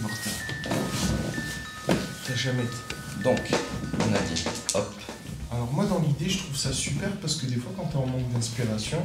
[0.00, 0.30] Voir ça.
[2.26, 2.64] T'as jamais.
[3.24, 3.40] Donc,
[3.98, 4.44] on a dit,
[4.74, 4.94] hop,
[5.52, 8.06] Alors moi dans l'idée je trouve ça super parce que des fois quand t'es en
[8.06, 8.98] manque d'inspiration,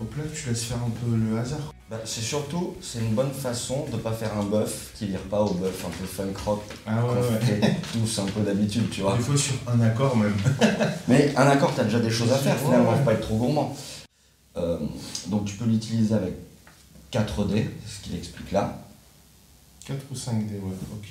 [0.00, 1.72] hop là tu laisses faire un peu le hasard.
[1.90, 5.42] Bah, c'est surtout, c'est une bonne façon de pas faire un bœuf qui vire pas
[5.42, 7.60] au bœuf un peu funk rock Ah qu'on fait
[7.92, 9.16] tous un peu d'habitude, tu vois.
[9.16, 10.34] Des fois sur un accord même.
[11.08, 12.98] Mais un accord, t'as déjà des choses à faire Ouais, finalement, ouais.
[12.98, 13.76] faut pas être trop gourmand.
[14.56, 14.78] Euh,
[15.26, 16.34] donc tu peux l'utiliser avec
[17.12, 18.78] 4D, c'est ce qu'il explique là.
[19.84, 21.08] 4 ou 5 dés, ouais, ok.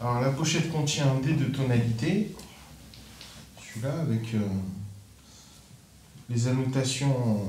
[0.00, 2.34] Alors la pochette contient un dé de tonalité.
[3.58, 4.40] Celui-là avec euh,
[6.28, 7.40] les annotations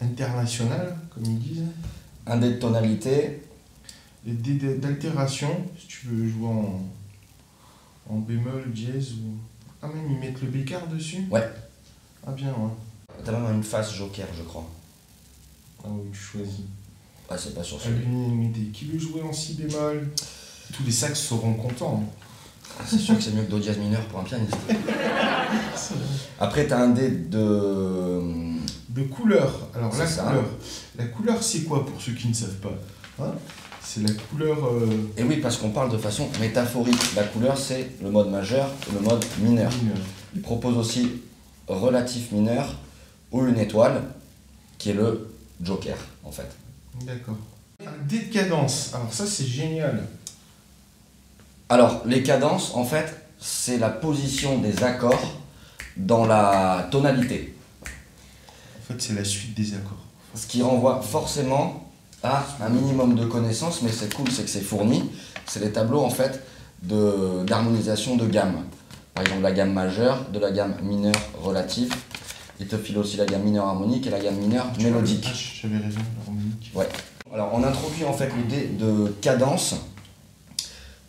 [0.00, 1.64] internationales, comme ils disent.
[2.26, 3.42] Un dé de tonalité,
[4.26, 6.82] Les dés d'altération, si tu veux jouer en,
[8.10, 9.38] en bémol, dièse ou.
[9.80, 11.48] Ah, même ils mettent le bécard dessus Ouais.
[12.26, 12.70] Ah, bien, ouais.
[13.24, 14.68] t'as même une face joker, je crois.
[15.84, 16.60] Ah, oui, tu choisis.
[17.28, 18.70] Ah, c'est pas sur Ah, celui.
[18.72, 20.08] Qui veut jouer en si bémol
[20.72, 22.02] Tous les sacs seront contents.
[22.04, 22.84] hein.
[22.86, 24.54] C'est sûr que c'est mieux que do dièse mineur pour un pianiste.
[26.38, 28.20] Après, t'as un dé de.
[28.90, 29.68] De couleur.
[29.74, 30.24] Alors, la ça.
[30.24, 30.44] couleur.
[30.98, 32.72] La couleur, c'est quoi pour ceux qui ne savent pas
[33.22, 33.32] Hein?
[33.82, 34.58] C'est la couleur.
[34.66, 37.14] euh, Et oui, parce qu'on parle de façon métaphorique.
[37.14, 39.70] La couleur, c'est le mode majeur et le mode mineur.
[40.34, 41.22] Il propose aussi
[41.68, 42.74] relatif mineur
[43.32, 44.02] ou une étoile,
[44.78, 45.28] qui est le
[45.62, 46.48] joker, en fait.
[47.04, 47.36] D'accord.
[47.84, 48.92] Un dé de cadence.
[48.94, 50.06] Alors, ça, c'est génial.
[51.68, 55.34] Alors, les cadences, en fait, c'est la position des accords
[55.96, 57.54] dans la tonalité.
[57.82, 59.98] En fait, c'est la suite des accords.
[60.34, 61.90] Ce qui renvoie forcément
[62.22, 65.10] à un minimum de connaissances, mais c'est cool, c'est que c'est fourni.
[65.46, 66.42] C'est les tableaux, en fait,
[66.82, 68.64] de- d'harmonisation de, gamme.
[69.14, 71.92] Par exemple, la gamme majeure, de la gamme mineure relative.
[72.58, 75.28] Il te file aussi la gamme mineure harmonique et la gamme mineure Tu mélodique.
[75.60, 76.72] J'avais raison, l'harmonique.
[77.32, 79.74] Alors, on introduit en fait l'idée de cadence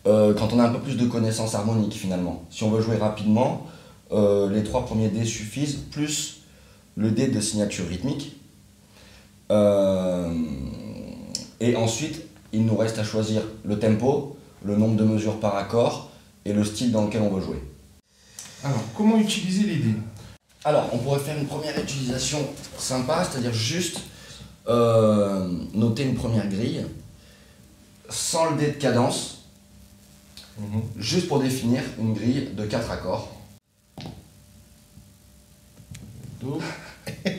[0.06, 2.44] euh, quand on a un peu plus de connaissances harmoniques finalement.
[2.50, 3.66] Si on veut jouer rapidement,
[4.12, 6.42] euh, les trois premiers dés suffisent, plus
[6.96, 8.36] le dé de signature rythmique.
[9.50, 10.32] Euh,
[11.60, 12.22] et ensuite,
[12.52, 16.10] il nous reste à choisir le tempo, le nombre de mesures par accord
[16.44, 17.62] et le style dans lequel on veut jouer.
[18.64, 19.94] Alors, comment utiliser les dés?
[20.64, 22.38] Alors, on pourrait faire une première utilisation
[22.78, 24.00] sympa, c'est-à-dire juste
[24.68, 26.84] euh, noter une première grille,
[28.10, 29.44] sans le dé de cadence,
[30.96, 33.32] juste pour définir une grille de 4 accords.
[36.42, 36.60] Do.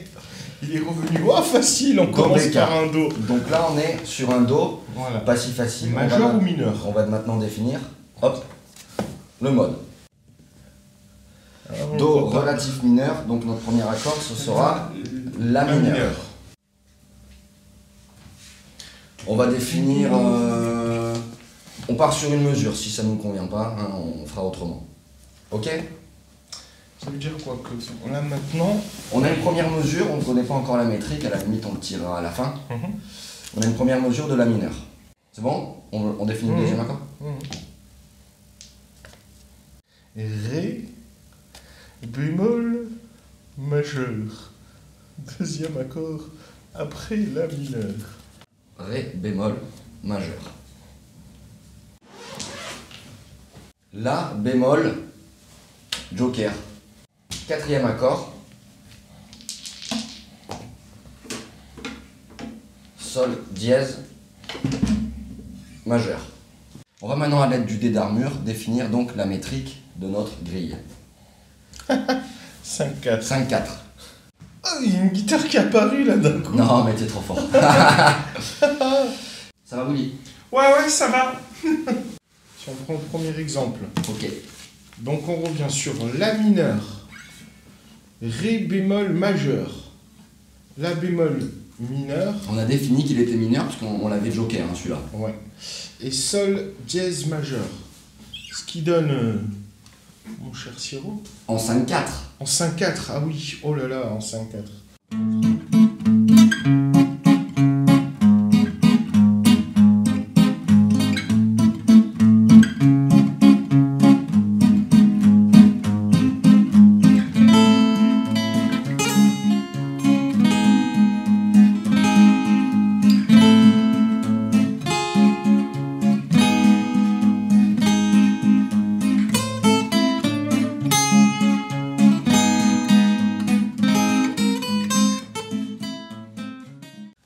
[0.62, 1.20] Il est revenu.
[1.28, 3.10] Oh, facile, on Do commence par un Do.
[3.28, 5.20] Donc là, on est sur un Do, Voilà.
[5.20, 5.90] pas si facile.
[5.92, 7.80] Majeur ma- ou mineur On va maintenant définir,
[8.22, 8.44] hop,
[9.42, 9.76] le mode.
[11.72, 14.90] On Do relatif mineur, donc notre premier accord, ce sera
[15.40, 16.16] la mineure.
[19.28, 20.10] On va définir.
[20.14, 21.16] euh,
[21.88, 22.76] on part sur une mesure.
[22.76, 24.84] Si ça ne nous convient pas, hein, on fera autrement.
[25.52, 25.70] Ok?
[27.04, 27.70] Ça veut dire quoi que
[28.10, 28.82] on a maintenant.
[29.14, 31.64] On a une première mesure, on ne connaît pas encore la métrique, à la limite
[31.70, 32.54] on le tirera à la fin.
[32.70, 32.78] Mhm.
[33.58, 34.76] On a une première mesure de la mineure.
[35.32, 35.76] C'est bon?
[35.92, 36.58] On, on définit Mhm.
[36.58, 37.00] le deuxième accord?
[37.22, 37.28] Ré,
[42.08, 42.88] bémol,
[43.58, 44.52] majeur.
[45.40, 46.22] Deuxième accord
[46.74, 48.18] après la mineure.
[48.78, 49.56] Ré bémol
[50.04, 50.54] majeur.
[53.94, 54.96] La bémol
[56.14, 56.54] joker.
[57.48, 58.34] Quatrième accord.
[62.98, 64.00] Sol dièse
[65.86, 66.22] majeur.
[67.02, 70.78] On va maintenant à l'aide du dé d'armure définir donc la métrique de notre grille.
[72.66, 73.22] 5-4.
[73.22, 73.62] 5-4.
[74.64, 76.56] Ah, il y a une guitare qui est apparue là d'un coup.
[76.56, 77.40] Non mais t'es trop fort.
[79.66, 80.14] Ça va Willy?
[80.52, 81.34] Ouais, ouais, ça va.
[81.64, 83.82] si on prend le premier exemple.
[84.10, 84.28] Ok.
[85.00, 86.78] Donc on revient sur La mineur,
[88.22, 89.92] Ré bémol majeur,
[90.78, 91.40] La bémol
[91.80, 95.00] mineur, On a défini qu'il était mineur parce qu'on on l'avait joker hein, celui-là.
[95.14, 95.36] ouais,
[96.02, 97.66] et Sol dièse majeur.
[98.52, 99.36] Ce qui donne, euh,
[100.42, 102.04] mon cher Siro, En 5-4.
[102.40, 103.12] en 5-4.
[103.12, 104.46] Ah oui, oh là là, en 5-4.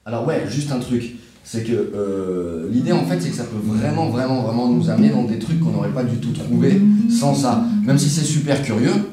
[0.05, 1.15] Alors ouais, juste un truc.
[1.43, 5.09] c'est que euh, l'idée en fait c'est que ça peut vraiment vraiment vraiment nous amener
[5.09, 7.63] dans des trucs qu'on n'aurait pas du tout trouvé sans ça.
[7.85, 9.11] Même si c'est super curieux,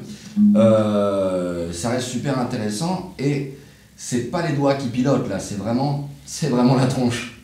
[0.55, 3.57] euh, ça reste super intéressant et
[3.95, 7.39] c'est pas les doigts qui pilotent là, c'est vraiment, c'est vraiment la tronche.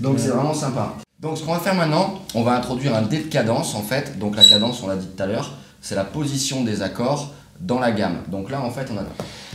[0.00, 0.96] Donc c'est vraiment sympa.
[1.20, 4.18] Donc ce qu'on va faire maintenant, on va introduire un dé de cadence en fait.
[4.18, 7.78] Donc la cadence, on l'a dit tout à l'heure, c'est la position des accords dans
[7.78, 8.18] la gamme.
[8.28, 9.04] Donc là en fait on a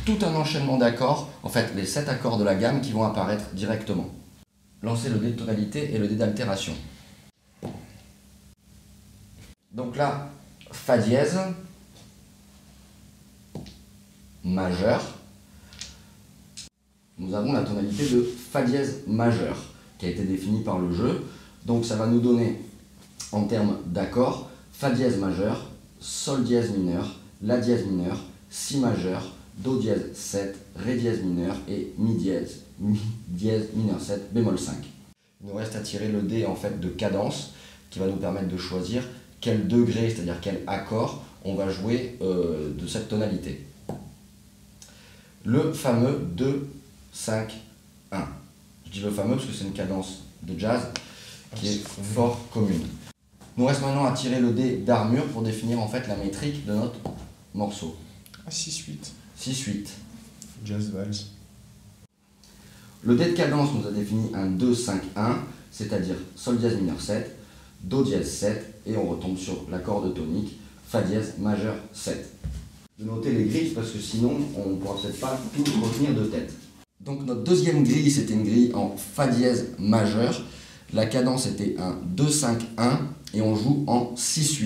[0.05, 3.49] tout un enchaînement d'accords, en fait les 7 accords de la gamme qui vont apparaître
[3.53, 4.09] directement.
[4.81, 6.73] Lancer le dé de tonalité et le dé d'altération.
[9.71, 10.29] Donc là,
[10.71, 11.39] Fa dièse,
[14.43, 15.01] majeur,
[17.17, 19.57] nous avons la tonalité de Fa dièse majeur
[19.97, 21.25] qui a été définie par le jeu.
[21.65, 22.61] Donc ça va nous donner
[23.31, 25.69] en termes d'accords Fa dièse majeur,
[25.99, 28.17] Sol dièse mineur, La dièse mineur,
[28.49, 32.97] Si majeur, Do dièse 7, Ré dièse mineur et Mi dièse, Mi
[33.27, 34.75] dièse mineur 7, bémol 5.
[35.41, 37.51] Il nous reste à tirer le dé en fait de cadence
[37.89, 39.03] qui va nous permettre de choisir
[39.41, 43.65] quel degré, c'est-à-dire quel accord on va jouer euh, de cette tonalité.
[45.43, 46.69] Le fameux 2,
[47.11, 47.53] 5,
[48.13, 48.27] 1.
[48.85, 50.83] Je dis le fameux parce que c'est une cadence de jazz
[51.55, 52.87] qui est fort commune.
[53.57, 56.73] Nous reste maintenant à tirer le dé d'armure pour définir en fait la métrique de
[56.73, 56.99] notre
[57.53, 57.97] morceau.
[58.47, 59.18] Ah, 6-8.
[59.39, 59.87] 6-8.
[60.65, 61.27] Jazz Vals.
[63.03, 65.37] Le dé de cadence nous a défini un 2, 5, 1,
[65.71, 67.37] c'est-à-dire Sol dièse mineur 7,
[67.83, 72.29] Do dièse 7, et on retombe sur l'accord de tonique, Fa dièse majeur 7.
[72.99, 76.25] De noter les grilles parce que sinon on ne pourra peut-être pas tout retenir de
[76.25, 76.51] tête.
[76.99, 80.43] Donc notre deuxième grille c'était une grille en Fa dièse majeur.
[80.91, 82.99] La cadence était un 2, 5, 1
[83.35, 84.59] et on joue en 6,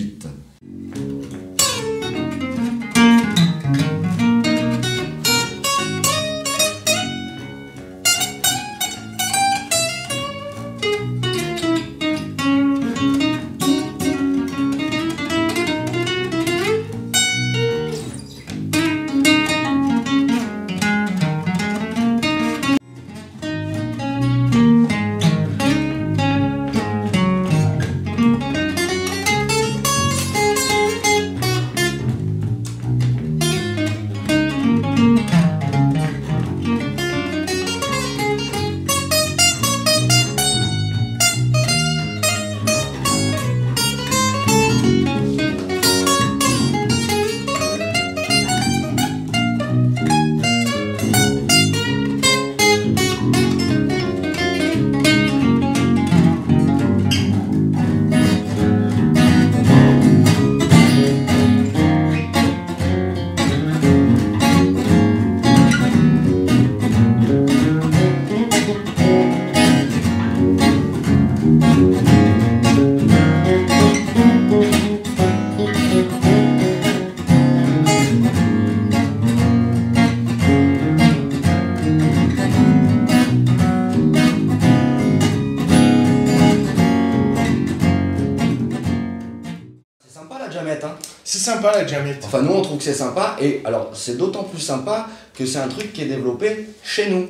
[90.54, 92.24] jamette, hein C'est sympa la jamette.
[92.24, 95.60] Enfin, nous, on trouve que c'est sympa, et alors, c'est d'autant plus sympa que c'est
[95.60, 97.30] un truc qui est développé chez nous.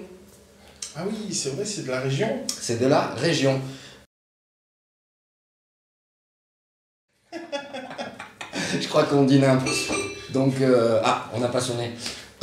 [0.96, 2.30] Ah oui, c'est vrai, c'est de la région.
[2.48, 3.60] C'est de la région.
[8.80, 9.72] Je crois qu'on dîne un peu.
[10.32, 11.94] Donc, euh, ah, on n'a pas sonné.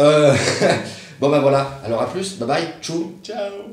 [0.01, 0.35] Euh,
[1.21, 1.81] bon, ben voilà.
[1.85, 2.39] Alors, à plus.
[2.39, 2.69] Bye bye.
[2.81, 3.19] Tchou.
[3.23, 3.71] Ciao.